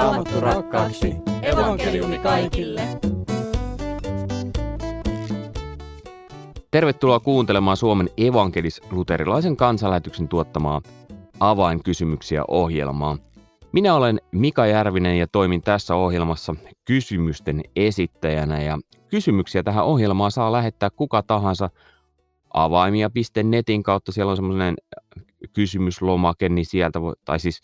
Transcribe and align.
Raamattu 0.00 0.40
rakkaaksi. 0.40 1.14
Evankeliumi 1.42 2.18
kaikille. 2.18 2.82
Tervetuloa 6.70 7.20
kuuntelemaan 7.20 7.76
Suomen 7.76 8.08
evankelis-luterilaisen 8.16 9.56
kansanlähetyksen 9.56 10.28
tuottamaa 10.28 10.82
avainkysymyksiä 11.40 12.44
ohjelmaa. 12.48 13.18
Minä 13.72 13.94
olen 13.94 14.20
Mika 14.32 14.66
Järvinen 14.66 15.18
ja 15.18 15.26
toimin 15.26 15.62
tässä 15.62 15.94
ohjelmassa 15.94 16.54
kysymysten 16.84 17.62
esittäjänä 17.76 18.62
ja 18.62 18.78
kysymyksiä 19.08 19.62
tähän 19.62 19.84
ohjelmaan 19.84 20.30
saa 20.30 20.52
lähettää 20.52 20.90
kuka 20.90 21.22
tahansa 21.22 21.70
avaimia.netin 22.54 23.82
kautta. 23.82 24.12
Siellä 24.12 24.30
on 24.30 24.36
semmoinen 24.36 24.74
kysymyslomake, 25.52 26.48
niin 26.48 26.66
sieltä 26.66 27.00
voi, 27.00 27.14
tai 27.24 27.40
siis 27.40 27.62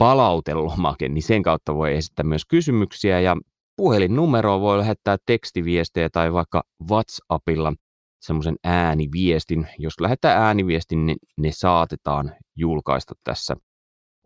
palautelomake, 0.00 1.08
niin 1.08 1.22
sen 1.22 1.42
kautta 1.42 1.74
voi 1.74 1.96
esittää 1.96 2.24
myös 2.24 2.46
kysymyksiä 2.46 3.20
ja 3.20 3.36
puhelinnumeroa 3.76 4.60
voi 4.60 4.78
lähettää 4.78 5.16
tekstiviestejä 5.26 6.08
tai 6.12 6.32
vaikka 6.32 6.62
WhatsAppilla 6.90 7.72
semmoisen 8.20 8.56
ääniviestin. 8.64 9.68
Jos 9.78 10.00
lähettää 10.00 10.46
ääniviestin, 10.46 11.06
niin 11.06 11.16
ne 11.38 11.50
saatetaan 11.52 12.32
julkaista 12.56 13.14
tässä 13.24 13.56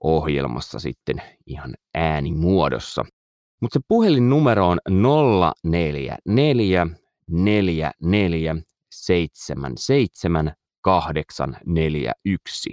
ohjelmassa 0.02 0.78
sitten 0.78 1.22
ihan 1.46 1.74
äänimuodossa. 1.94 3.04
Mutta 3.60 3.78
se 3.78 3.84
puhelinnumero 3.88 4.68
on 4.68 4.78
044 5.64 6.16
44 7.30 8.56
77 8.90 10.52
841. 10.80 12.70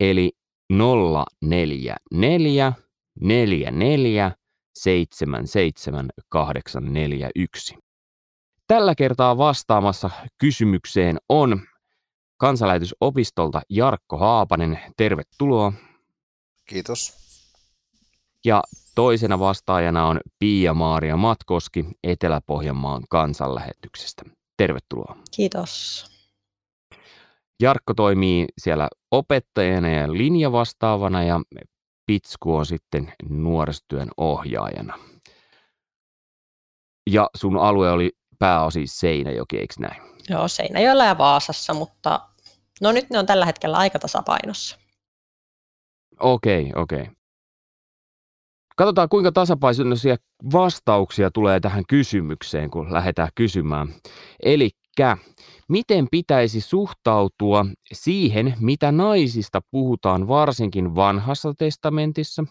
Eli 0.00 0.32
044 0.70 1.96
44 3.20 4.32
77 4.74 6.10
841. 6.28 7.78
Tällä 8.66 8.94
kertaa 8.94 9.38
vastaamassa 9.38 10.10
kysymykseen 10.38 11.18
on 11.28 11.60
kansanlähetysopistolta 12.36 13.60
Jarkko 13.70 14.18
Haapanen. 14.18 14.78
Tervetuloa. 14.96 15.72
Kiitos. 16.68 17.14
Ja 18.44 18.62
toisena 18.94 19.38
vastaajana 19.38 20.06
on 20.06 20.20
Pia-Maaria 20.38 21.16
Matkoski 21.16 21.84
Etelä-Pohjanmaan 22.04 23.02
kansanlähetyksestä. 23.10 24.22
Tervetuloa. 24.56 25.16
Kiitos. 25.36 26.15
Jarkko 27.62 27.94
toimii 27.94 28.46
siellä 28.58 28.88
opettajana 29.10 29.88
ja 29.88 30.12
linjavastaavana 30.12 31.22
ja 31.22 31.40
Pitsku 32.06 32.56
on 32.56 32.66
sitten 32.66 33.12
nuorisotyön 33.28 34.08
ohjaajana. 34.16 34.98
Ja 37.10 37.30
sun 37.36 37.56
alue 37.56 37.90
oli 37.90 38.12
pääosin 38.38 38.88
Seinäjoki, 38.88 39.58
eikö 39.58 39.74
näin? 39.78 40.02
Joo, 40.28 40.48
Seinäjoella 40.48 41.04
ja 41.04 41.18
Vaasassa, 41.18 41.74
mutta 41.74 42.28
no 42.80 42.92
nyt 42.92 43.10
ne 43.10 43.18
on 43.18 43.26
tällä 43.26 43.46
hetkellä 43.46 43.76
aika 43.76 43.98
tasapainossa. 43.98 44.78
Okei, 46.20 46.72
okei. 46.76 47.06
Katsotaan, 48.76 49.08
kuinka 49.08 49.32
tasapainoisia 49.32 50.16
vastauksia 50.52 51.30
tulee 51.30 51.60
tähän 51.60 51.84
kysymykseen, 51.88 52.70
kun 52.70 52.92
lähdetään 52.92 53.28
kysymään. 53.34 53.94
Eli 54.42 54.70
miten 55.68 56.06
pitäisi 56.10 56.60
suhtautua 56.60 57.66
siihen, 57.92 58.54
mitä 58.60 58.92
naisista 58.92 59.60
puhutaan 59.70 60.28
varsinkin 60.28 60.94
vanhassa 60.94 61.54
testamentissa? 61.58 62.44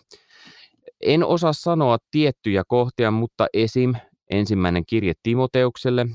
En 1.01 1.23
osaa 1.23 1.53
sanoa 1.53 1.97
tiettyjä 2.11 2.63
kohtia, 2.67 3.11
mutta 3.11 3.47
esim. 3.53 3.93
ensimmäinen 4.31 4.83
kirje 4.85 5.13
Timoteukselle, 5.23 6.07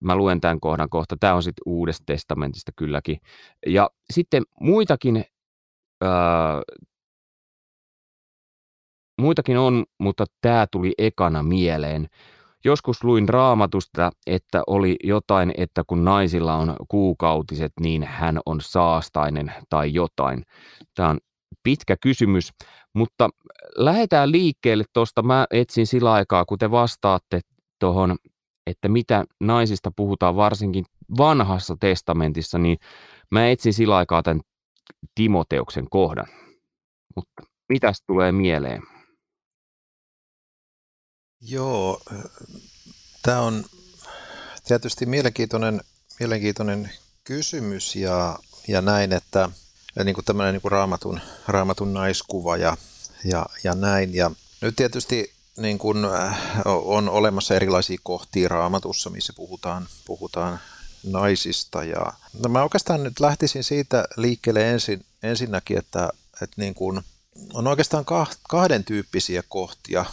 mä 0.00 0.16
luen 0.16 0.40
tämän 0.40 0.60
kohdan 0.60 0.90
kohta, 0.90 1.16
tämä 1.20 1.34
on 1.34 1.42
sitten 1.42 1.62
uudesta 1.66 2.02
testamentista 2.06 2.72
kylläkin. 2.76 3.18
Ja 3.66 3.90
sitten 4.12 4.42
muitakin 4.60 5.24
öö, 6.04 6.10
muitakin 9.20 9.58
on, 9.58 9.84
mutta 9.98 10.24
tämä 10.40 10.66
tuli 10.72 10.92
ekana 10.98 11.42
mieleen. 11.42 12.08
Joskus 12.66 13.04
luin 13.04 13.28
raamatusta, 13.28 14.10
että 14.26 14.62
oli 14.66 14.96
jotain, 15.04 15.52
että 15.56 15.84
kun 15.86 16.04
naisilla 16.04 16.54
on 16.54 16.76
kuukautiset, 16.88 17.72
niin 17.80 18.02
hän 18.02 18.38
on 18.46 18.60
saastainen 18.60 19.52
tai 19.70 19.94
jotain. 19.94 20.42
Tämä 20.94 21.08
on 21.08 21.18
pitkä 21.62 21.96
kysymys, 22.00 22.52
mutta 22.94 23.28
lähdetään 23.76 24.32
liikkeelle 24.32 24.84
tuosta. 24.92 25.22
Mä 25.22 25.46
etsin 25.50 25.86
sillä 25.86 26.12
aikaa, 26.12 26.44
kun 26.44 26.58
te 26.58 26.70
vastaatte 26.70 27.40
tuohon, 27.80 28.16
että 28.66 28.88
mitä 28.88 29.24
naisista 29.40 29.90
puhutaan 29.96 30.36
varsinkin 30.36 30.84
vanhassa 31.18 31.76
testamentissa, 31.80 32.58
niin 32.58 32.78
mä 33.30 33.50
etsin 33.50 33.74
sillä 33.74 33.96
aikaa 33.96 34.22
tämän 34.22 34.40
Timoteuksen 35.14 35.86
kohdan. 35.90 36.26
Mutta 37.16 37.42
mitäs 37.68 38.02
tulee 38.06 38.32
mieleen? 38.32 38.95
Joo, 41.48 42.02
tämä 43.22 43.40
on 43.40 43.64
tietysti 44.64 45.06
mielenkiintoinen, 45.06 45.80
mielenkiintoinen 46.20 46.90
kysymys 47.24 47.96
ja, 47.96 48.38
ja 48.68 48.82
näin, 48.82 49.12
että 49.12 49.48
niin 50.04 50.14
kuin 50.14 50.24
tämmöinen 50.24 50.52
niin 50.52 50.62
kuin 50.62 50.72
raamatun, 50.72 51.20
raamatun 51.48 51.94
naiskuva 51.94 52.56
ja, 52.56 52.76
ja, 53.24 53.46
ja 53.64 53.74
näin. 53.74 54.14
Ja 54.14 54.30
nyt 54.60 54.76
tietysti 54.76 55.32
niin 55.56 55.78
kuin 55.78 55.98
on 56.64 57.08
olemassa 57.08 57.54
erilaisia 57.54 57.98
kohtia 58.02 58.48
raamatussa, 58.48 59.10
missä 59.10 59.32
puhutaan, 59.36 59.88
puhutaan 60.04 60.60
naisista. 61.04 61.84
Ja, 61.84 62.12
no 62.42 62.48
mä 62.48 62.62
oikeastaan 62.62 63.02
nyt 63.02 63.20
lähtisin 63.20 63.64
siitä 63.64 64.04
liikkeelle 64.16 64.70
ensin, 64.70 65.04
ensinnäkin, 65.22 65.78
että, 65.78 66.08
että 66.42 66.54
niin 66.56 66.74
kuin, 66.74 67.02
on 67.54 67.66
oikeastaan 67.66 68.04
kahden 68.48 68.84
tyyppisiä 68.84 69.42
kohtia 69.48 70.04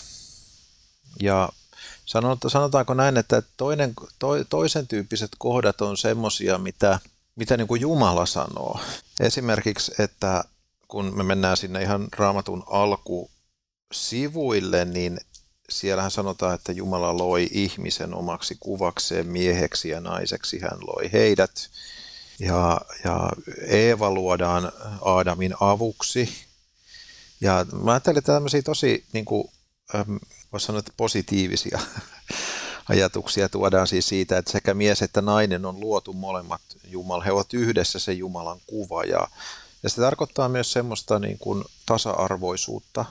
ja 1.22 1.50
sanotaanko 2.48 2.94
näin, 2.94 3.18
että 3.18 3.44
toinen, 3.58 3.94
to, 4.20 4.44
toisen 4.50 4.88
tyyppiset 4.88 5.32
kohdat 5.38 5.82
on 5.82 5.98
semmoisia, 5.98 6.58
mitä, 6.58 7.00
mitä 7.36 7.58
niin 7.58 7.68
kuin 7.68 7.82
Jumala 7.82 8.26
sanoo. 8.26 8.80
Esimerkiksi, 9.20 9.92
että 10.00 10.44
kun 10.88 11.18
me 11.18 11.24
mennään 11.24 11.58
sinne 11.58 11.82
ihan 11.82 12.08
raamatun 12.18 12.64
alkusivuille, 12.68 14.86
niin 14.86 15.20
siellähän 15.70 16.12
sanotaan, 16.12 16.56
että 16.56 16.72
Jumala 16.72 17.18
loi 17.18 17.50
ihmisen 17.52 18.14
omaksi 18.14 18.58
kuvakseen 18.60 19.28
mieheksi 19.28 19.90
ja 19.90 20.02
naiseksi 20.02 20.60
hän 20.60 20.80
loi 20.88 21.10
heidät. 21.14 21.70
Ja, 22.40 22.82
ja 23.04 23.30
Eeva 23.68 24.12
luodaan 24.12 24.72
Aadamin 25.02 25.56
avuksi. 25.60 26.30
Ja 27.42 27.66
mä 27.84 27.92
ajattelin, 27.92 28.24
tämmöisiä 28.24 28.62
tosi 28.62 29.06
niin 29.14 29.26
kuin, 29.26 29.50
voisi 30.54 30.66
sanoa, 30.66 30.80
että 30.80 30.94
positiivisia 30.98 31.80
ajatuksia 32.90 33.50
tuodaan 33.50 33.88
siis 33.88 34.08
siitä, 34.08 34.38
että 34.38 34.52
sekä 34.52 34.74
mies 34.74 35.02
että 35.02 35.22
nainen 35.22 35.66
on 35.66 35.80
luotu 35.80 36.14
molemmat 36.14 36.62
Jumala. 36.84 37.24
He 37.24 37.32
ovat 37.32 37.54
yhdessä 37.54 38.00
se 38.00 38.14
Jumalan 38.14 38.60
kuva 38.68 39.04
ja, 39.04 39.28
ja 39.84 39.90
se 39.90 39.96
tarkoittaa 39.96 40.50
myös 40.50 40.72
semmoista 40.72 41.20
niin 41.20 41.38
kuin 41.38 41.64
tasa-arvoisuutta 41.86 43.06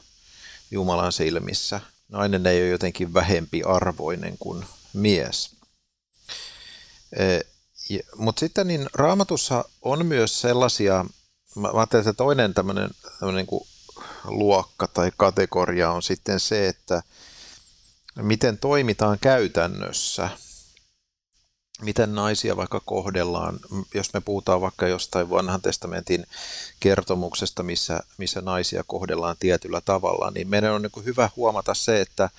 Jumalan 0.70 1.12
silmissä. 1.12 1.80
Nainen 2.08 2.46
ei 2.46 2.62
ole 2.62 2.68
jotenkin 2.68 3.14
vähempi 3.14 3.62
arvoinen 3.62 4.38
kuin 4.38 4.64
mies. 4.92 5.50
E, 7.12 7.40
Mutta 8.16 8.40
sitten 8.40 8.66
niin 8.66 8.86
raamatussa 8.94 9.64
on 9.82 10.06
myös 10.06 10.40
sellaisia, 10.40 11.04
mä 11.56 11.68
ajattelen, 11.74 12.00
että 12.00 12.12
toinen 12.12 12.54
tämmöinen, 12.54 12.90
tämmöinen 13.18 13.36
niin 13.36 13.46
kuin 13.46 13.66
luokka 14.24 14.86
tai 14.86 15.12
kategoria 15.16 15.90
on 15.90 16.02
sitten 16.02 16.40
se, 16.40 16.68
että 16.68 17.02
miten 18.16 18.58
toimitaan 18.58 19.18
käytännössä, 19.20 20.28
miten 21.82 22.14
naisia 22.14 22.56
vaikka 22.56 22.80
kohdellaan, 22.84 23.60
jos 23.94 24.14
me 24.14 24.20
puhutaan 24.20 24.60
vaikka 24.60 24.88
jostain 24.88 25.30
vanhan 25.30 25.62
testamentin 25.62 26.26
kertomuksesta, 26.80 27.62
missä, 27.62 28.00
missä 28.18 28.40
naisia 28.40 28.84
kohdellaan 28.86 29.36
tietyllä 29.40 29.80
tavalla, 29.80 30.30
niin 30.30 30.48
meidän 30.48 30.72
on 30.72 30.82
niin 30.82 31.04
hyvä 31.04 31.30
huomata 31.36 31.74
se, 31.74 32.00
että 32.00 32.30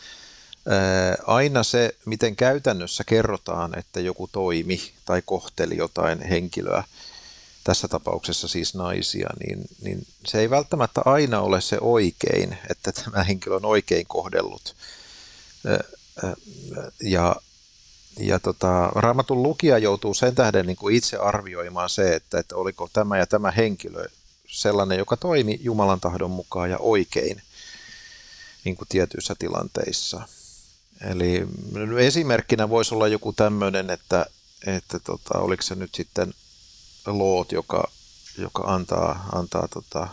aina 1.27 1.63
se, 1.63 1.95
miten 2.05 2.35
käytännössä 2.35 3.03
kerrotaan, 3.03 3.79
että 3.79 3.99
joku 3.99 4.29
toimi 4.31 4.91
tai 5.05 5.21
kohteli 5.25 5.77
jotain 5.77 6.21
henkilöä, 6.21 6.83
tässä 7.63 7.87
tapauksessa 7.87 8.47
siis 8.47 8.75
naisia, 8.75 9.29
niin, 9.39 9.65
niin 9.81 10.07
se 10.25 10.39
ei 10.39 10.49
välttämättä 10.49 11.01
aina 11.05 11.41
ole 11.41 11.61
se 11.61 11.77
oikein, 11.81 12.57
että 12.69 12.91
tämä 12.91 13.23
henkilö 13.23 13.55
on 13.55 13.65
oikein 13.65 14.05
kohdellut 14.07 14.75
ja, 17.01 17.35
ja 18.19 18.39
tota, 18.39 18.91
raamatun 18.95 19.43
lukija 19.43 19.77
joutuu 19.77 20.13
sen 20.13 20.35
tähden 20.35 20.65
niin 20.65 20.75
kuin 20.75 20.95
itse 20.95 21.17
arvioimaan 21.17 21.89
se, 21.89 22.15
että, 22.15 22.39
että 22.39 22.55
oliko 22.55 22.89
tämä 22.93 23.17
ja 23.17 23.27
tämä 23.27 23.51
henkilö 23.51 24.05
sellainen, 24.47 24.97
joka 24.97 25.17
toimi 25.17 25.59
Jumalan 25.61 25.99
tahdon 25.99 26.31
mukaan 26.31 26.69
ja 26.69 26.77
oikein. 26.77 27.41
niin 28.65 28.75
kuin 28.75 28.87
tietyissä 28.87 29.35
tilanteissa. 29.39 30.27
Eli 31.01 31.47
esimerkkinä 31.99 32.69
voisi 32.69 32.95
olla 32.95 33.07
joku 33.07 33.33
tämmöinen, 33.33 33.89
että, 33.89 34.25
että 34.67 34.99
tota, 34.99 35.39
oliko 35.39 35.63
se 35.63 35.75
nyt 35.75 35.95
sitten 35.95 36.33
Loot, 37.05 37.51
joka, 37.51 37.91
joka 38.37 38.63
antaa, 38.63 39.29
antaa 39.31 39.67
tota, 39.67 40.07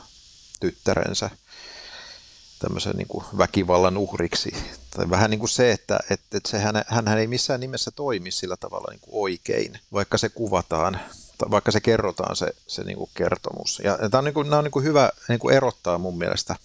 tyttärensä 0.60 1.30
tämmöisen 2.60 2.96
niin 2.96 3.08
kuin 3.08 3.24
väkivallan 3.38 3.96
uhriksi. 3.96 4.52
Tai 4.96 5.10
vähän 5.10 5.30
niin 5.30 5.38
kuin 5.38 5.50
se, 5.50 5.72
että, 5.72 6.00
että, 6.10 6.40
se 6.46 6.58
hän, 6.58 6.84
hän 6.86 7.18
ei 7.18 7.26
missään 7.26 7.60
nimessä 7.60 7.90
toimi 7.90 8.30
sillä 8.30 8.56
tavalla 8.56 8.86
niin 8.90 9.00
kuin 9.00 9.22
oikein, 9.22 9.80
vaikka 9.92 10.18
se 10.18 10.28
kuvataan, 10.28 11.00
tai 11.38 11.50
vaikka 11.50 11.70
se 11.70 11.80
kerrotaan 11.80 12.36
se, 12.36 12.46
se 12.66 12.84
niin 12.84 12.98
kuin 12.98 13.10
kertomus. 13.14 13.80
Ja, 13.84 13.98
ja 14.02 14.10
tämä 14.10 14.18
on, 14.18 14.24
niin 14.24 14.34
kuin, 14.34 14.50
nämä 14.50 14.58
on 14.58 14.64
niin 14.64 14.72
kuin 14.72 14.84
hyvä 14.84 15.10
niin 15.28 15.38
kuin 15.38 15.56
erottaa 15.56 15.98
mun 15.98 16.18
mielestä 16.18 16.56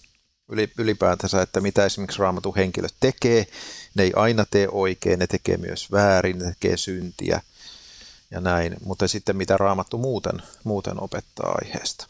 ylipäätänsä, 0.78 1.42
että 1.42 1.60
mitä 1.60 1.84
esimerkiksi 1.84 2.18
raamatun 2.18 2.56
henkilöt 2.56 2.94
tekee. 3.00 3.46
Ne 3.94 4.02
ei 4.02 4.12
aina 4.16 4.44
tee 4.50 4.68
oikein, 4.72 5.18
ne 5.18 5.26
tekee 5.26 5.56
myös 5.56 5.92
väärin, 5.92 6.38
ne 6.38 6.44
tekee 6.44 6.76
syntiä 6.76 7.40
ja 8.30 8.40
näin. 8.40 8.76
Mutta 8.84 9.08
sitten 9.08 9.36
mitä 9.36 9.56
raamattu 9.56 9.98
muuten, 9.98 10.42
muuten 10.64 11.02
opettaa 11.02 11.58
aiheesta. 11.62 12.06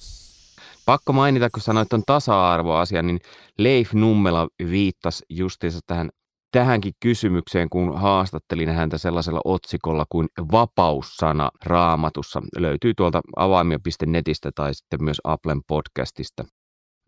Pakko 0.87 1.13
mainita, 1.13 1.51
kun 1.51 1.63
sanoit 1.63 1.89
tuon 1.89 2.03
tasa-arvoasian, 2.07 3.07
niin 3.07 3.21
Leif 3.59 3.93
Nummela 3.93 4.49
viittasi 4.71 5.25
justiinsa 5.31 5.81
tähän, 5.87 6.11
tähänkin 6.53 6.93
kysymykseen, 7.01 7.71
kun 7.71 7.99
haastattelin 7.99 8.69
häntä 8.69 8.99
sellaisella 8.99 9.41
otsikolla 9.45 10.05
kuin 10.09 10.29
vapaussana 10.53 11.51
raamatussa. 11.65 12.43
Löytyy 12.57 12.95
tuolta 12.95 13.21
avaimia.netistä 13.37 14.51
tai 14.55 14.75
sitten 14.75 15.05
myös 15.05 15.21
Applen 15.25 15.61
podcastista 15.67 16.45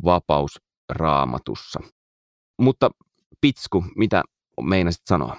vapaus 0.05 0.61
raamatussa. 0.89 1.81
Mutta 2.61 2.91
Pitsku, 3.41 3.85
mitä 3.97 4.23
meinasit 4.63 5.03
sanoa? 5.09 5.37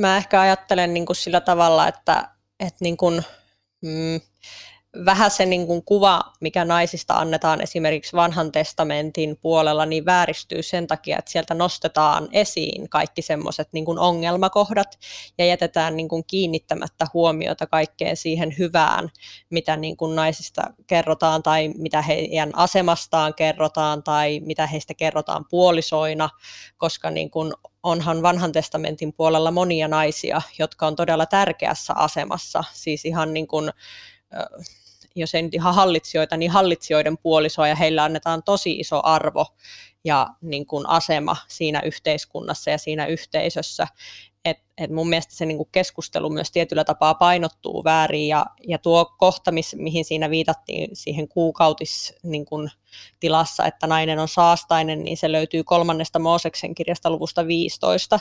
Mä 0.00 0.16
ehkä 0.16 0.40
ajattelen 0.40 0.94
niin 0.94 1.06
kuin 1.06 1.16
sillä 1.16 1.40
tavalla, 1.40 1.88
että, 1.88 2.28
että 2.60 2.78
niin 2.80 2.96
kuin, 2.96 3.22
mm, 3.82 4.20
vähän 5.04 5.30
se 5.30 5.46
niin 5.46 5.66
kuin 5.66 5.82
kuva, 5.84 6.20
mikä 6.40 6.64
naisista 6.64 7.14
annetaan 7.14 7.60
esimerkiksi 7.60 8.16
vanhan 8.16 8.52
testamentin 8.52 9.36
puolella, 9.36 9.86
niin 9.86 10.04
vääristyy 10.04 10.62
sen 10.62 10.86
takia, 10.86 11.18
että 11.18 11.30
sieltä 11.30 11.54
nostetaan 11.54 12.28
esiin 12.32 12.88
kaikki 12.88 13.22
semmoiset 13.22 13.68
niin 13.72 13.98
ongelmakohdat 13.98 14.98
ja 15.38 15.46
jätetään 15.46 15.96
niin 15.96 16.08
kuin 16.08 16.24
kiinnittämättä 16.26 17.06
huomiota 17.14 17.66
kaikkeen 17.66 18.16
siihen 18.16 18.54
hyvään, 18.58 19.08
mitä 19.50 19.76
niin 19.76 19.96
kuin 19.96 20.16
naisista 20.16 20.62
kerrotaan 20.86 21.42
tai 21.42 21.68
mitä 21.68 22.02
heidän 22.02 22.50
asemastaan 22.54 23.34
kerrotaan 23.34 24.02
tai 24.02 24.40
mitä 24.44 24.66
heistä 24.66 24.94
kerrotaan 24.94 25.44
puolisoina, 25.50 26.30
koska 26.76 27.10
niin 27.10 27.30
kuin 27.30 27.52
onhan 27.82 28.22
vanhan 28.22 28.52
testamentin 28.52 29.12
puolella 29.12 29.50
monia 29.50 29.88
naisia, 29.88 30.42
jotka 30.58 30.86
on 30.86 30.96
todella 30.96 31.26
tärkeässä 31.26 31.94
asemassa, 31.96 32.64
siis 32.72 33.04
ihan 33.04 33.34
niin 33.34 33.46
kuin 33.46 33.70
jos 35.20 35.34
ei 35.34 35.42
nyt 35.42 35.54
ihan 35.54 35.74
hallitsijoita, 35.74 36.36
niin 36.36 36.50
hallitsijoiden 36.50 37.18
puolisoa 37.18 37.68
ja 37.68 37.74
heillä 37.74 38.04
annetaan 38.04 38.42
tosi 38.42 38.78
iso 38.78 39.00
arvo 39.04 39.46
ja 40.04 40.26
niin 40.40 40.66
kuin 40.66 40.88
asema 40.88 41.36
siinä 41.48 41.80
yhteiskunnassa 41.80 42.70
ja 42.70 42.78
siinä 42.78 43.06
yhteisössä. 43.06 43.86
Et, 44.44 44.58
et 44.80 44.90
mun 44.90 45.08
mielestä 45.08 45.34
se 45.34 45.46
niin 45.46 45.56
kuin 45.56 45.68
keskustelu 45.72 46.30
myös 46.30 46.50
tietyllä 46.50 46.84
tapaa 46.84 47.14
painottuu 47.14 47.84
väärin 47.84 48.28
ja, 48.28 48.46
ja 48.68 48.78
tuo 48.78 49.14
kohta, 49.18 49.52
miss, 49.52 49.74
mihin 49.74 50.04
siinä 50.04 50.30
viitattiin 50.30 50.90
siihen 50.92 51.28
kuukautis 51.28 52.14
niin 52.22 52.44
kuin, 52.44 52.70
tilassa, 53.20 53.66
että 53.66 53.86
nainen 53.86 54.18
on 54.18 54.28
saastainen, 54.28 55.04
niin 55.04 55.16
se 55.16 55.32
löytyy 55.32 55.64
kolmannesta 55.64 56.18
Mooseksen 56.18 56.74
kirjasta 56.74 57.10
luvusta 57.10 57.46
15. 57.46 58.20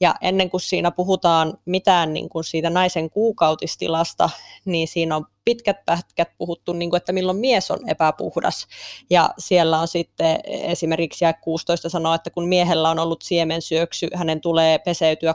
Ja 0.00 0.14
ennen 0.20 0.50
kuin 0.50 0.60
siinä 0.60 0.90
puhutaan 0.90 1.58
mitään 1.64 2.12
niin 2.12 2.28
kuin 2.28 2.44
siitä 2.44 2.70
naisen 2.70 3.10
kuukautistilasta, 3.10 4.30
niin 4.64 4.88
siinä 4.88 5.16
on 5.16 5.26
pitkät 5.44 5.84
pätkät 5.86 6.28
puhuttu, 6.38 6.72
niin 6.72 6.90
kuin, 6.90 6.98
että 6.98 7.12
milloin 7.12 7.38
mies 7.38 7.70
on 7.70 7.88
epäpuhdas. 7.88 8.66
Ja 9.10 9.30
siellä 9.38 9.80
on 9.80 9.88
sitten 9.88 10.40
esimerkiksi 10.44 11.24
16 11.40 11.88
sanoa, 11.88 12.14
että 12.14 12.30
kun 12.30 12.48
miehellä 12.48 12.90
on 12.90 12.98
ollut 12.98 13.22
siemensyöksy, 13.22 14.08
hänen 14.14 14.40
tulee 14.40 14.78
peseytyä 14.78 15.34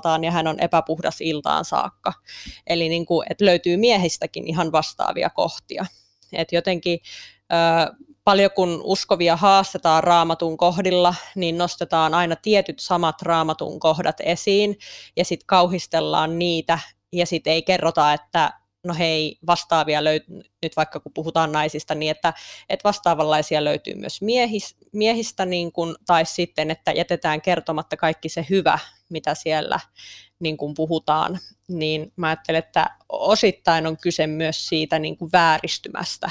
kauttaaltaan 0.00 0.24
ja 0.24 0.30
hän 0.30 0.46
on 0.46 0.60
epäpuhdas 0.60 1.20
iltaan 1.20 1.64
saakka. 1.64 2.12
Eli 2.66 2.88
niin 2.88 3.06
kuin, 3.06 3.26
että 3.30 3.44
löytyy 3.44 3.76
miehistäkin 3.76 4.46
ihan 4.46 4.72
vastaavia 4.72 5.30
kohtia. 5.30 5.86
Et 6.32 6.52
jotenkin 6.52 7.00
paljon 8.24 8.50
kun 8.54 8.80
uskovia 8.84 9.36
haastetaan 9.36 10.04
raamatun 10.04 10.56
kohdilla, 10.56 11.14
niin 11.34 11.58
nostetaan 11.58 12.14
aina 12.14 12.36
tietyt 12.36 12.80
samat 12.80 13.22
raamatun 13.22 13.80
kohdat 13.80 14.16
esiin 14.20 14.78
ja 15.16 15.24
sitten 15.24 15.46
kauhistellaan 15.46 16.38
niitä 16.38 16.78
ja 17.12 17.26
sitten 17.26 17.52
ei 17.52 17.62
kerrota, 17.62 18.12
että 18.12 18.52
no 18.84 18.94
hei, 18.94 19.38
vastaavia 19.46 20.04
löytyy, 20.04 20.42
nyt 20.62 20.76
vaikka 20.76 21.00
kun 21.00 21.12
puhutaan 21.12 21.52
naisista, 21.52 21.94
niin 21.94 22.10
että, 22.10 22.32
että 22.68 22.88
vastaavanlaisia 22.88 23.64
löytyy 23.64 23.94
myös 23.94 24.22
miehis, 24.22 24.76
miehistä, 24.92 25.46
niin 25.46 25.72
kun, 25.72 25.96
tai 26.06 26.26
sitten, 26.26 26.70
että 26.70 26.92
jätetään 26.92 27.40
kertomatta 27.40 27.96
kaikki 27.96 28.28
se 28.28 28.46
hyvä, 28.50 28.78
mitä 29.08 29.34
siellä 29.34 29.80
niin 30.40 30.56
kuin 30.56 30.74
puhutaan, 30.74 31.38
niin 31.68 32.12
mä 32.16 32.26
ajattelen, 32.26 32.58
että 32.58 32.90
osittain 33.08 33.86
on 33.86 33.96
kyse 33.96 34.26
myös 34.26 34.68
siitä 34.68 34.98
niin 34.98 35.16
kuin 35.16 35.32
vääristymästä, 35.32 36.30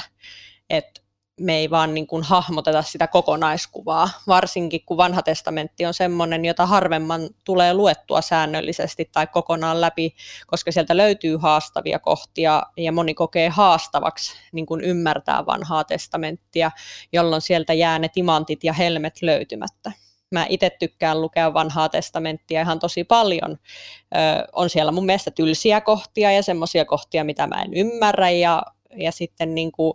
että 0.70 1.00
me 1.38 1.56
ei 1.56 1.70
vaan 1.70 1.94
niin 1.94 2.06
kuin 2.06 2.22
hahmoteta 2.22 2.82
sitä 2.82 3.06
kokonaiskuvaa, 3.06 4.10
varsinkin 4.26 4.80
kun 4.86 4.96
vanha 4.96 5.22
testamentti 5.22 5.86
on 5.86 5.94
semmoinen, 5.94 6.44
jota 6.44 6.66
harvemman 6.66 7.28
tulee 7.44 7.74
luettua 7.74 8.20
säännöllisesti 8.20 9.10
tai 9.12 9.26
kokonaan 9.26 9.80
läpi, 9.80 10.14
koska 10.46 10.72
sieltä 10.72 10.96
löytyy 10.96 11.36
haastavia 11.36 11.98
kohtia 11.98 12.62
ja 12.76 12.92
moni 12.92 13.14
kokee 13.14 13.48
haastavaksi 13.48 14.32
niin 14.52 14.66
kuin 14.66 14.80
ymmärtää 14.80 15.46
vanhaa 15.46 15.84
testamenttia, 15.84 16.70
jolloin 17.12 17.42
sieltä 17.42 17.72
jää 17.72 17.98
ne 17.98 18.08
timantit 18.08 18.64
ja 18.64 18.72
helmet 18.72 19.22
löytymättä. 19.22 19.92
Mä 20.30 20.46
itse 20.48 20.70
tykkään 20.70 21.20
lukea 21.20 21.54
vanhaa 21.54 21.88
testamenttia 21.88 22.60
ihan 22.60 22.78
tosi 22.78 23.04
paljon. 23.04 23.50
Ö, 23.50 24.48
on 24.52 24.70
siellä 24.70 24.92
mun 24.92 25.06
mielestä 25.06 25.30
tylsiä 25.30 25.80
kohtia 25.80 26.32
ja 26.32 26.42
semmoisia 26.42 26.84
kohtia, 26.84 27.24
mitä 27.24 27.46
mä 27.46 27.62
en 27.62 27.74
ymmärrä 27.74 28.30
ja, 28.30 28.62
ja 28.96 29.12
sitten 29.12 29.54
niin 29.54 29.72
kuin, 29.72 29.94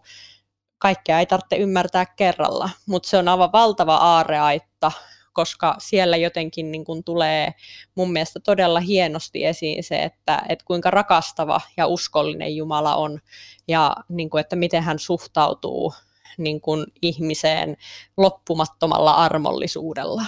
kaikkea 0.83 1.19
ei 1.19 1.25
tarvitse 1.25 1.56
ymmärtää 1.56 2.06
kerralla, 2.06 2.69
mutta 2.85 3.09
se 3.09 3.18
on 3.18 3.27
aivan 3.27 3.51
valtava 3.51 3.95
aareaitta, 3.95 4.91
koska 5.34 5.75
siellä 5.79 6.17
jotenkin 6.17 6.72
niin 6.72 6.86
kuin 6.86 7.03
tulee 7.03 7.53
mun 7.96 8.13
mielestä 8.13 8.39
todella 8.39 8.79
hienosti 8.79 9.46
esiin 9.46 9.84
se, 9.84 10.03
että, 10.03 10.41
että 10.50 10.65
kuinka 10.65 10.91
rakastava 10.91 11.62
ja 11.77 11.88
uskollinen 11.88 12.55
Jumala 12.55 12.96
on 12.96 13.19
ja 13.67 13.96
niin 14.10 14.29
kuin, 14.29 14.41
että 14.41 14.55
miten 14.55 14.84
hän 14.84 15.00
suhtautuu 15.00 15.93
niin 16.38 16.62
kuin 16.62 16.86
ihmiseen 17.01 17.77
loppumattomalla 18.17 19.12
armollisuudella. 19.12 20.25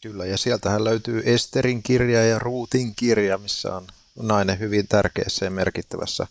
Kyllä, 0.00 0.26
ja 0.26 0.38
sieltähän 0.38 0.84
löytyy 0.84 1.22
Esterin 1.24 1.82
kirja 1.82 2.24
ja 2.24 2.38
Ruutin 2.38 2.94
kirja, 2.96 3.38
missä 3.38 3.76
on 3.76 3.86
nainen 4.22 4.58
hyvin 4.58 4.88
tärkeässä 4.88 5.44
ja 5.44 5.50
merkittävässä 5.50 6.26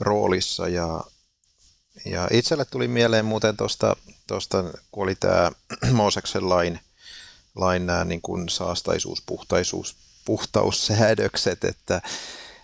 roolissa. 0.00 0.68
Ja 0.68 1.00
ja 2.04 2.28
itselle 2.30 2.64
tuli 2.64 2.88
mieleen 2.88 3.24
muuten 3.24 3.56
tuosta, 3.56 3.96
tosta, 4.26 4.64
kun 4.92 5.02
oli 5.02 5.14
tämä 5.14 5.52
Mooseksen 5.92 6.48
lain, 6.48 6.80
lain 7.54 7.86
nämä 7.86 8.04
niin 8.04 8.22
kuin 8.22 8.48
saastaisuus, 8.48 9.22
puhtaisuus, 9.26 9.96
puhtaussäädökset, 10.24 11.64
että, 11.64 12.02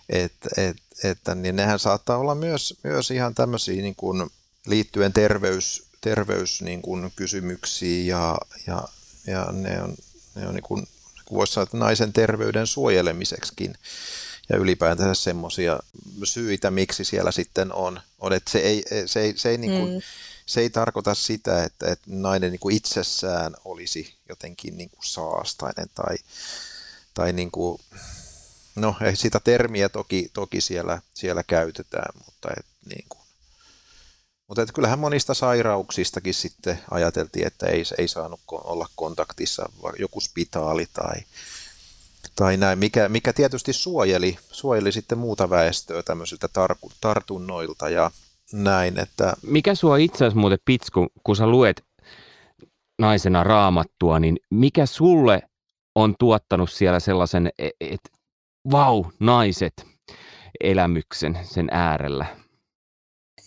että, 0.09 0.49
että, 0.57 1.09
että 1.09 1.35
niin 1.35 1.55
nehän 1.55 1.79
saattaa 1.79 2.17
olla 2.17 2.35
myös, 2.35 2.79
myös 2.83 3.11
ihan 3.11 3.35
tämmöisiä 3.35 3.81
niin 3.81 3.95
kuin 3.95 4.29
liittyen 4.65 5.13
terveys, 5.13 5.83
terveys 6.01 6.61
niin 6.61 6.81
kuin 6.81 7.11
kysymyksiin 7.15 8.07
ja, 8.07 8.37
ja, 8.67 8.87
ja 9.27 9.47
ne 9.51 9.81
on, 9.81 9.95
ne 10.35 10.47
on 10.47 10.55
niin 10.55 10.63
kuin, 10.63 10.87
voisi 11.31 11.53
sanoa, 11.53 11.63
että 11.63 11.77
naisen 11.77 12.13
terveyden 12.13 12.67
suojelemiseksikin 12.67 13.75
ja 14.49 14.57
ylipäätänsä 14.57 15.23
semmoisia 15.23 15.79
syitä, 16.25 16.71
miksi 16.71 17.03
siellä 17.03 17.31
sitten 17.31 17.73
on. 17.73 18.01
on 18.19 18.33
että 18.33 18.51
se 18.51 18.59
ei, 18.59 18.83
se 19.05 19.21
ei, 19.21 19.33
se 19.37 19.49
ei, 19.49 19.57
niin 19.57 19.71
kuin, 19.71 19.93
mm. 19.93 20.01
se 20.45 20.61
ei 20.61 20.69
tarkoita 20.69 21.15
sitä, 21.15 21.63
että, 21.63 21.91
että 21.91 22.05
nainen 22.07 22.51
niin 22.51 22.59
kuin 22.59 22.75
itsessään 22.75 23.55
olisi 23.65 24.13
jotenkin 24.29 24.77
niin 24.77 24.89
kuin 24.89 25.05
saastainen 25.05 25.89
tai, 25.95 26.15
tai 27.13 27.33
niin 27.33 27.51
kuin, 27.51 27.81
no 28.75 28.95
sitä 29.13 29.39
termiä 29.39 29.89
toki, 29.89 30.29
toki 30.33 30.61
siellä, 30.61 31.01
siellä 31.13 31.43
käytetään, 31.43 32.13
mutta 32.25 32.49
et, 32.57 32.65
niin 32.85 33.05
kuin, 33.09 33.19
mutta 34.47 34.61
että 34.61 34.73
kyllähän 34.73 34.99
monista 34.99 35.33
sairauksistakin 35.33 36.33
sitten 36.33 36.79
ajateltiin, 36.91 37.47
että 37.47 37.67
ei, 37.67 37.83
ei 37.97 38.07
saanut 38.07 38.39
olla 38.51 38.87
kontaktissa 38.95 39.69
joku 39.99 40.21
spitaali 40.21 40.87
tai, 40.93 41.15
tai 42.39 42.57
näin, 42.57 42.79
mikä, 42.79 43.09
mikä 43.09 43.33
tietysti 43.33 43.73
suojeli, 43.73 44.37
suojeli 44.51 44.91
sitten 44.91 45.17
muuta 45.17 45.49
väestöä 45.49 46.03
tämmöisiltä 46.03 46.47
tar- 46.47 46.91
tartunnoilta 47.01 47.89
ja 47.89 48.11
näin. 48.53 48.99
Että... 48.99 49.33
Mikä 49.41 49.75
sua 49.75 49.97
itse 49.97 50.17
asiassa 50.17 50.39
muuten 50.39 50.59
pitsku, 50.65 51.07
kun 51.23 51.35
sä 51.35 51.47
luet 51.47 51.83
naisena 52.99 53.43
raamattua, 53.43 54.19
niin 54.19 54.37
mikä 54.49 54.85
sulle 54.85 55.41
on 55.95 56.15
tuottanut 56.19 56.71
siellä 56.71 56.99
sellaisen, 56.99 57.49
että 57.59 57.75
et, 57.81 58.11
vau, 58.71 59.05
naiset, 59.19 59.85
elämyksen 60.63 61.39
sen 61.43 61.67
äärellä? 61.71 62.25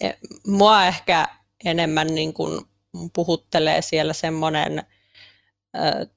E, 0.00 0.10
mua 0.46 0.84
ehkä 0.84 1.28
enemmän 1.64 2.06
niin 2.06 2.32
kuin 2.34 2.64
puhuttelee 3.12 3.82
siellä 3.82 4.12
semmoinen 4.12 4.82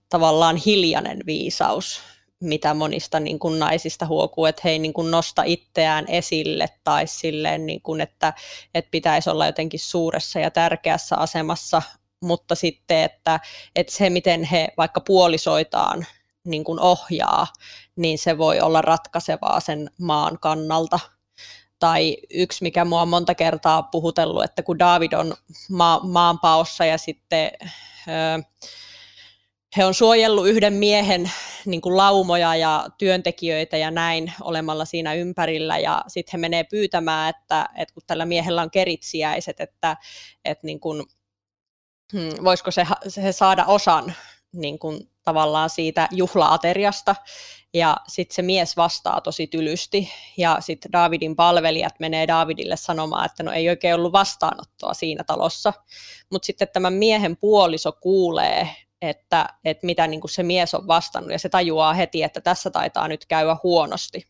tavallaan 0.09 0.55
hiljainen 0.55 1.19
viisaus, 1.25 2.14
mitä 2.43 2.73
monista 2.73 3.19
niin 3.19 3.39
kuin 3.39 3.59
naisista 3.59 4.05
huokuu, 4.05 4.45
että 4.45 4.61
he 4.65 4.69
ei 4.69 4.79
niin 4.79 4.93
kuin 4.93 5.11
nosta 5.11 5.43
itseään 5.43 6.05
esille 6.07 6.69
tai 6.83 7.07
silleen, 7.07 7.65
niin 7.65 7.81
kuin, 7.81 8.01
että, 8.01 8.33
että 8.73 8.91
pitäisi 8.91 9.29
olla 9.29 9.45
jotenkin 9.45 9.79
suuressa 9.79 10.39
ja 10.39 10.51
tärkeässä 10.51 11.15
asemassa, 11.17 11.81
mutta 12.21 12.55
sitten, 12.55 13.03
että, 13.03 13.39
että 13.75 13.93
se 13.93 14.09
miten 14.09 14.43
he 14.43 14.67
vaikka 14.77 15.01
puolisoitaan 15.01 16.05
niin 16.45 16.63
kuin 16.63 16.79
ohjaa, 16.79 17.47
niin 17.95 18.17
se 18.17 18.37
voi 18.37 18.59
olla 18.59 18.81
ratkaisevaa 18.81 19.59
sen 19.59 19.89
maan 19.99 20.39
kannalta. 20.39 20.99
Tai 21.79 22.17
yksi, 22.33 22.63
mikä 22.63 22.85
mua 22.85 23.01
on 23.01 23.07
monta 23.07 23.35
kertaa 23.35 23.83
puhutellut, 23.83 24.43
että 24.43 24.63
kun 24.63 24.79
David 24.79 25.13
on 25.13 25.33
ma- 25.69 26.01
maanpaossa 26.03 26.85
ja 26.85 26.97
sitten 26.97 27.51
öö, 28.07 28.39
he 29.77 29.85
on 29.85 29.93
suojellut 29.93 30.47
yhden 30.47 30.73
miehen 30.73 31.31
niin 31.65 31.81
kuin 31.81 31.97
laumoja 31.97 32.55
ja 32.55 32.87
työntekijöitä 32.97 33.77
ja 33.77 33.91
näin 33.91 34.33
olemalla 34.41 34.85
siinä 34.85 35.13
ympärillä. 35.13 35.77
Ja 35.77 36.03
sitten 36.07 36.31
he 36.31 36.37
menee 36.37 36.63
pyytämään, 36.63 37.29
että, 37.29 37.69
että 37.77 37.93
kun 37.93 38.03
tällä 38.07 38.25
miehellä 38.25 38.61
on 38.61 38.71
keritsiäiset, 38.71 39.59
että, 39.59 39.97
että 40.45 40.67
niin 40.67 40.79
kuin, 40.79 41.03
hmm, 42.13 42.43
voisiko 42.43 42.71
se, 42.71 42.87
se 43.07 43.31
saada 43.31 43.65
osan 43.65 44.13
niin 44.53 44.79
kuin 44.79 45.09
tavallaan 45.23 45.69
siitä 45.69 46.07
juhlaateriasta. 46.11 47.15
Ja 47.73 47.97
sitten 48.07 48.35
se 48.35 48.41
mies 48.41 48.77
vastaa 48.77 49.21
tosi 49.21 49.47
tylysti. 49.47 50.09
Ja 50.37 50.57
sitten 50.59 50.91
Davidin 50.91 51.35
palvelijat 51.35 51.99
menee 51.99 52.27
Davidille 52.27 52.75
sanomaan, 52.75 53.25
että 53.25 53.43
no 53.43 53.51
ei 53.51 53.69
oikein 53.69 53.95
ollut 53.95 54.11
vastaanottoa 54.13 54.93
siinä 54.93 55.23
talossa, 55.23 55.73
mutta 56.31 56.45
sitten 56.45 56.67
tämän 56.73 56.93
miehen 56.93 57.37
puoliso 57.37 57.91
kuulee 57.91 58.69
että, 59.01 59.45
että 59.65 59.85
mitä 59.85 60.07
niin 60.07 60.21
kuin 60.21 60.31
se 60.31 60.43
mies 60.43 60.73
on 60.73 60.87
vastannut 60.87 61.31
ja 61.31 61.39
se 61.39 61.49
tajuaa 61.49 61.93
heti, 61.93 62.23
että 62.23 62.41
tässä 62.41 62.69
taitaa 62.69 63.07
nyt 63.07 63.25
käydä 63.25 63.57
huonosti. 63.63 64.27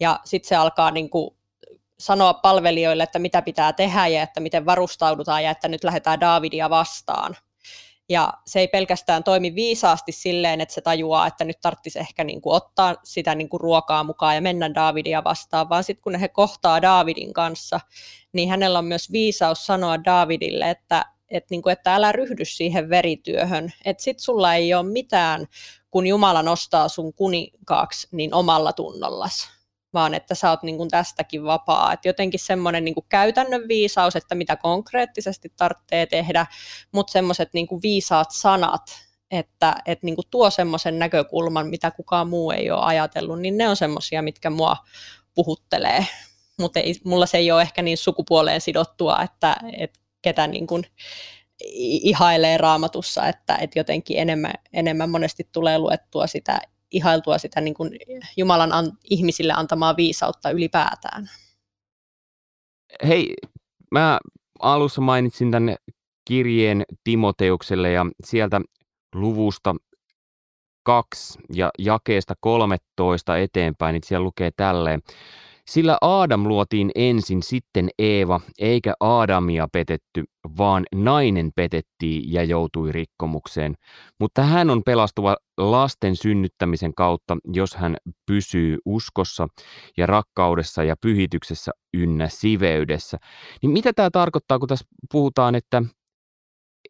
Ja 0.00 0.20
sitten 0.24 0.48
se 0.48 0.56
alkaa 0.56 0.90
niin 0.90 1.10
kuin 1.10 1.36
sanoa 2.00 2.34
palvelijoille, 2.34 3.02
että 3.02 3.18
mitä 3.18 3.42
pitää 3.42 3.72
tehdä 3.72 4.06
ja 4.06 4.22
että 4.22 4.40
miten 4.40 4.66
varustaudutaan 4.66 5.44
ja 5.44 5.50
että 5.50 5.68
nyt 5.68 5.84
lähdetään 5.84 6.20
Davidia 6.20 6.70
vastaan. 6.70 7.36
Ja 8.10 8.32
se 8.46 8.60
ei 8.60 8.68
pelkästään 8.68 9.24
toimi 9.24 9.54
viisaasti 9.54 10.12
silleen, 10.12 10.60
että 10.60 10.74
se 10.74 10.80
tajuaa, 10.80 11.26
että 11.26 11.44
nyt 11.44 11.60
tarvitsisi 11.62 11.98
ehkä 11.98 12.24
niin 12.24 12.40
kuin 12.40 12.56
ottaa 12.56 12.94
sitä 13.04 13.34
niin 13.34 13.48
kuin 13.48 13.60
ruokaa 13.60 14.04
mukaan 14.04 14.34
ja 14.34 14.40
mennä 14.40 14.74
Davidia 14.74 15.24
vastaan, 15.24 15.68
vaan 15.68 15.84
sitten 15.84 16.02
kun 16.02 16.14
he 16.14 16.28
kohtaa 16.28 16.82
Davidin 16.82 17.32
kanssa, 17.32 17.80
niin 18.32 18.48
hänellä 18.48 18.78
on 18.78 18.84
myös 18.84 19.12
viisaus 19.12 19.66
sanoa 19.66 20.04
Davidille, 20.04 20.70
että, 20.70 21.04
että, 21.30 21.46
niin 21.50 21.62
kuin, 21.62 21.72
että 21.72 21.94
älä 21.94 22.12
ryhdy 22.12 22.44
siihen 22.44 22.90
verityöhön, 22.90 23.72
että 23.84 24.02
sit 24.02 24.18
sulla 24.18 24.54
ei 24.54 24.74
ole 24.74 24.90
mitään, 24.90 25.46
kun 25.90 26.06
Jumala 26.06 26.42
nostaa 26.42 26.88
sun 26.88 27.14
kuninkaaksi, 27.14 28.08
niin 28.12 28.34
omalla 28.34 28.72
tunnollas, 28.72 29.48
vaan 29.94 30.14
että 30.14 30.34
sä 30.34 30.50
oot 30.50 30.62
niin 30.62 30.76
kuin 30.76 30.88
tästäkin 30.88 31.44
vapaa. 31.44 31.92
Et 31.92 32.04
jotenkin 32.04 32.40
semmoinen 32.40 32.84
niin 32.84 32.94
käytännön 33.08 33.68
viisaus, 33.68 34.16
että 34.16 34.34
mitä 34.34 34.56
konkreettisesti 34.56 35.52
tarvitsee 35.56 36.06
tehdä, 36.06 36.46
mutta 36.92 37.12
semmoiset 37.12 37.48
niin 37.52 37.68
viisaat 37.82 38.30
sanat, 38.30 38.82
että, 39.30 39.74
että 39.86 40.06
niin 40.06 40.14
kuin 40.14 40.26
tuo 40.30 40.50
semmoisen 40.50 40.98
näkökulman, 40.98 41.66
mitä 41.66 41.90
kukaan 41.90 42.28
muu 42.28 42.50
ei 42.50 42.70
ole 42.70 42.84
ajatellut, 42.84 43.40
niin 43.40 43.58
ne 43.58 43.68
on 43.68 43.76
semmoisia, 43.76 44.22
mitkä 44.22 44.50
mua 44.50 44.76
puhuttelee. 45.34 46.06
Mutta 46.58 46.80
mulla 47.04 47.26
se 47.26 47.38
ei 47.38 47.50
ole 47.50 47.62
ehkä 47.62 47.82
niin 47.82 47.98
sukupuoleen 47.98 48.60
sidottua, 48.60 49.22
että, 49.22 49.56
että 49.78 50.00
ketä 50.22 50.46
niin 50.46 50.66
kuin 50.66 50.84
ihailee 52.02 52.58
raamatussa, 52.58 53.26
että, 53.26 53.56
että 53.56 53.78
jotenkin 53.78 54.18
enemmän, 54.18 54.52
enemmän 54.72 55.10
monesti 55.10 55.48
tulee 55.52 55.78
luettua 55.78 56.26
sitä, 56.26 56.60
ihailtua 56.90 57.38
sitä 57.38 57.60
niin 57.60 57.74
kuin 57.74 57.90
Jumalan 58.36 58.72
an, 58.72 58.92
ihmisille 59.10 59.52
antamaa 59.56 59.96
viisautta 59.96 60.50
ylipäätään. 60.50 61.30
Hei, 63.08 63.34
mä 63.90 64.18
alussa 64.58 65.00
mainitsin 65.00 65.50
tänne 65.50 65.76
kirjeen 66.24 66.84
Timoteukselle 67.04 67.92
ja 67.92 68.06
sieltä 68.24 68.60
luvusta 69.14 69.74
kaksi 70.82 71.38
ja 71.54 71.70
jakeesta 71.78 72.34
13 72.40 73.38
eteenpäin, 73.38 73.92
niin 73.92 74.02
siellä 74.04 74.24
lukee 74.24 74.50
tälleen. 74.56 75.00
Sillä 75.68 75.98
Aadam 76.00 76.48
luotiin 76.48 76.90
ensin, 76.94 77.42
sitten 77.42 77.88
Eeva, 77.98 78.40
eikä 78.58 78.94
Aadamia 79.00 79.68
petetty, 79.72 80.24
vaan 80.58 80.84
nainen 80.94 81.50
petettiin 81.56 82.32
ja 82.32 82.44
joutui 82.44 82.92
rikkomukseen. 82.92 83.74
Mutta 84.20 84.42
hän 84.42 84.70
on 84.70 84.82
pelastuva 84.84 85.36
lasten 85.56 86.16
synnyttämisen 86.16 86.94
kautta, 86.94 87.36
jos 87.52 87.74
hän 87.74 87.96
pysyy 88.26 88.78
uskossa 88.84 89.48
ja 89.96 90.06
rakkaudessa 90.06 90.84
ja 90.84 90.96
pyhityksessä 91.02 91.72
ynnä 91.94 92.28
siveydessä. 92.28 93.18
Niin 93.62 93.70
mitä 93.70 93.92
tämä 93.92 94.10
tarkoittaa, 94.10 94.58
kun 94.58 94.68
tässä 94.68 94.86
puhutaan, 95.12 95.54
että 95.54 95.82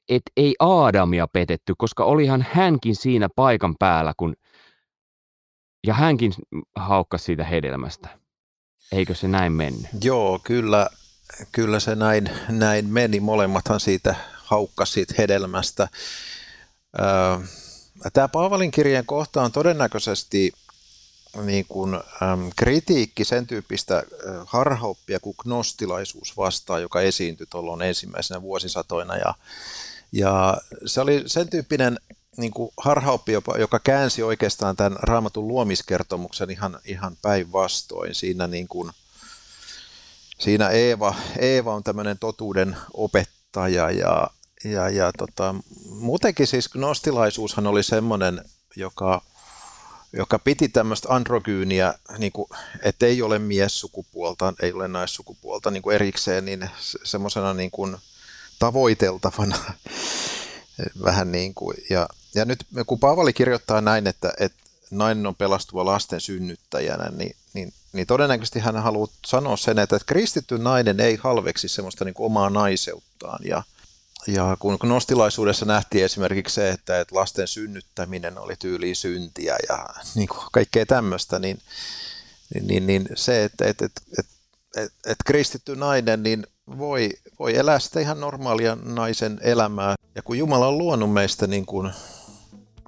et 0.08 0.22
ei 0.36 0.54
Aadamia 0.58 1.26
petetty, 1.32 1.74
koska 1.78 2.04
olihan 2.04 2.46
hänkin 2.52 2.96
siinä 2.96 3.28
paikan 3.36 3.74
päällä, 3.78 4.12
kun 4.16 4.34
ja 5.86 5.94
hänkin 5.94 6.32
haukkasi 6.76 7.24
siitä 7.24 7.44
hedelmästä. 7.44 8.17
Eikö 8.92 9.14
se 9.14 9.28
näin 9.28 9.52
mennyt? 9.52 9.86
Joo, 10.02 10.38
kyllä, 10.44 10.90
kyllä 11.52 11.80
se 11.80 11.94
näin, 11.94 12.30
näin 12.48 12.86
meni. 12.86 13.20
Molemmathan 13.20 13.80
siitä 13.80 14.14
haukkasi 14.34 14.92
siitä 14.92 15.14
hedelmästä. 15.18 15.88
Tämä 18.12 18.28
Paavalin 18.28 18.70
kirjeen 18.70 19.06
kohta 19.06 19.42
on 19.42 19.52
todennäköisesti 19.52 20.52
niin 21.44 21.64
kuin, 21.68 21.94
äm, 21.94 22.50
kritiikki 22.56 23.24
sen 23.24 23.46
tyyppistä 23.46 24.02
harhaoppia 24.46 25.20
kuin 25.20 25.34
gnostilaisuus 25.38 26.36
vastaan, 26.36 26.82
joka 26.82 27.00
esiintyi 27.00 27.46
tuolloin 27.50 27.82
ensimmäisenä 27.82 28.42
vuosisatoina. 28.42 29.16
Ja, 29.16 29.34
ja 30.12 30.60
se 30.86 31.00
oli 31.00 31.22
sen 31.26 31.48
tyyppinen 31.48 31.98
niin 32.38 32.52
kuin 32.52 32.70
harhaoppi, 32.76 33.32
joka 33.58 33.78
käänsi 33.78 34.22
oikeastaan 34.22 34.76
tämän 34.76 34.98
raamatun 35.02 35.48
luomiskertomuksen 35.48 36.50
ihan, 36.50 36.80
ihan 36.84 37.16
päinvastoin. 37.22 38.14
Siinä, 38.14 38.46
niin 38.46 38.68
kuin, 38.68 38.90
siinä 40.38 40.68
Eeva, 40.68 41.14
Eeva 41.38 41.74
on 41.74 41.84
tämmöinen 41.84 42.18
totuuden 42.18 42.76
opettaja 42.94 43.90
ja, 43.90 44.30
ja, 44.64 44.88
ja 44.88 45.12
tota, 45.18 45.54
muutenkin 45.90 46.46
siis 46.46 46.68
gnostilaisuushan 46.68 47.66
oli 47.66 47.82
semmoinen, 47.82 48.44
joka, 48.76 49.22
joka 50.12 50.38
piti 50.38 50.68
tämmöistä 50.68 51.08
androgyyniä, 51.14 51.94
niin 52.18 52.32
kuin, 52.32 52.48
että 52.82 53.06
ei 53.06 53.22
ole 53.22 53.38
miessukupuolta, 53.38 54.54
ei 54.62 54.72
ole 54.72 54.88
naissukupuolta 54.88 55.70
niin 55.70 55.82
kuin 55.82 55.94
erikseen, 55.94 56.44
niin 56.44 56.70
semmoisena 57.04 57.54
niin 57.54 57.70
kuin 57.70 57.96
tavoiteltavana 58.58 59.58
vähän 61.04 61.32
niin 61.32 61.54
kuin, 61.54 61.76
ja, 61.90 62.08
ja 62.34 62.44
nyt 62.44 62.66
kun 62.86 63.00
Paavali 63.00 63.32
kirjoittaa 63.32 63.80
näin, 63.80 64.06
että, 64.06 64.32
että 64.40 64.58
nainen 64.90 65.26
on 65.26 65.34
pelastuva 65.34 65.84
lasten 65.84 66.20
synnyttäjänä, 66.20 67.10
niin, 67.16 67.36
niin, 67.54 67.72
niin 67.92 68.06
todennäköisesti 68.06 68.58
hän 68.58 68.82
haluaa 68.82 69.12
sanoa 69.26 69.56
sen, 69.56 69.78
että, 69.78 69.96
että 69.96 70.06
kristitty 70.06 70.58
nainen 70.58 71.00
ei 71.00 71.18
halveksi 71.22 71.68
semmoista 71.68 72.04
niin 72.04 72.14
omaa 72.18 72.50
naiseuttaan. 72.50 73.38
Ja, 73.44 73.62
ja 74.26 74.56
kun 74.58 74.78
nostilaisuudessa 74.82 75.66
nähtiin 75.66 76.04
esimerkiksi 76.04 76.54
se, 76.54 76.70
että, 76.70 77.00
että 77.00 77.14
lasten 77.14 77.48
synnyttäminen 77.48 78.38
oli 78.38 78.54
tyyliin 78.58 78.96
syntiä 78.96 79.56
ja 79.68 79.86
niin 80.14 80.28
kuin 80.28 80.40
kaikkea 80.52 80.86
tämmöistä, 80.86 81.38
niin, 81.38 81.58
niin, 82.54 82.66
niin, 82.66 82.86
niin 82.86 83.08
se, 83.14 83.44
että, 83.44 83.64
että, 83.64 83.84
että, 83.84 84.00
että, 84.18 84.32
että, 84.76 85.10
että 85.10 85.24
kristitty 85.26 85.76
nainen, 85.76 86.22
niin 86.22 86.46
voi, 86.78 87.10
voi 87.38 87.56
elää 87.56 87.78
sitä 87.78 88.00
ihan 88.00 88.20
normaalia 88.20 88.76
naisen 88.82 89.40
elämää. 89.42 89.94
Ja 90.14 90.22
kun 90.22 90.38
Jumala 90.38 90.66
on 90.66 90.78
luonut 90.78 91.12
meistä 91.12 91.46
niin 91.46 91.66
kuin 91.66 91.92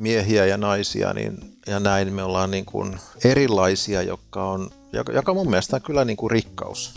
miehiä 0.01 0.47
ja 0.47 0.57
naisia, 0.57 1.13
niin 1.13 1.39
ja 1.67 1.81
näin 1.81 2.13
me 2.13 2.23
ollaan 2.23 2.51
niin 2.51 2.65
kuin 2.65 2.97
erilaisia, 3.25 4.03
joka 4.03 4.45
on, 4.45 4.71
joka, 4.93 5.13
joka 5.13 5.35
mun 5.35 5.51
mielestä 5.51 5.77
on 5.77 5.83
kyllä 5.83 6.05
niin 6.05 6.17
kuin 6.17 6.31
rikkaus. 6.31 6.95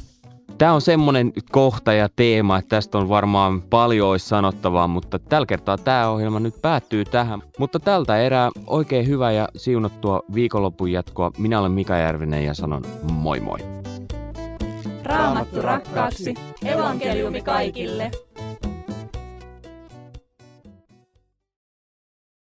Tämä 0.57 0.73
on 0.73 0.81
semmoinen 0.81 1.33
kohta 1.51 1.93
ja 1.93 2.09
teema, 2.15 2.57
että 2.57 2.69
tästä 2.69 2.97
on 2.97 3.09
varmaan 3.09 3.61
paljon 3.61 4.09
olisi 4.09 4.27
sanottavaa, 4.27 4.87
mutta 4.87 5.19
tällä 5.19 5.45
kertaa 5.45 5.77
tämä 5.77 6.09
ohjelma 6.09 6.39
nyt 6.39 6.61
päättyy 6.61 7.05
tähän. 7.05 7.41
Mutta 7.59 7.79
tältä 7.79 8.17
erää 8.17 8.49
oikein 8.67 9.07
hyvä 9.07 9.31
ja 9.31 9.49
siunattua 9.55 10.21
viikonlopun 10.33 10.91
jatkoa. 10.91 11.31
Minä 11.37 11.59
olen 11.59 11.71
Mika 11.71 11.97
Järvinen 11.97 12.45
ja 12.45 12.53
sanon 12.53 12.83
moi 13.11 13.39
moi. 13.39 13.59
Raamattu 15.03 15.61
rakkaaksi, 15.61 16.33
evankeliumi 16.65 17.41
kaikille. 17.41 18.11